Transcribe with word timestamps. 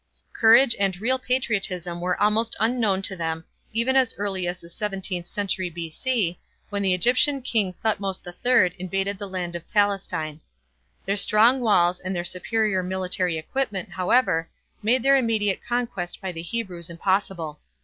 Courage 0.33 0.75
and 0.79 0.99
real 0.99 1.19
patriotism 1.19 2.01
were 2.01 2.19
almost 2.19 2.55
unknown 2.59 3.03
to 3.03 3.15
them 3.15 3.45
even 3.71 3.95
as 3.95 4.15
early 4.17 4.47
as 4.47 4.57
the 4.59 4.67
seventeenth 4.67 5.27
century 5.27 5.69
B.C., 5.69 6.39
when 6.71 6.81
the 6.81 6.95
Egyptian 6.95 7.39
king 7.39 7.75
Thutmose 7.85 8.19
III 8.25 8.73
invaded 8.79 9.19
the 9.19 9.29
land 9.29 9.55
of 9.55 9.69
Palestine. 9.71 10.41
Their 11.05 11.17
strong 11.17 11.59
walls 11.59 11.99
and 11.99 12.15
their 12.15 12.25
superior 12.25 12.81
military 12.81 13.37
equipment, 13.37 13.89
however, 13.91 14.49
made 14.81 15.03
their 15.03 15.17
immediate 15.17 15.61
conquest 15.63 16.19
by 16.19 16.31
the 16.31 16.41
Hebrews 16.41 16.89
impossible. 16.89 17.59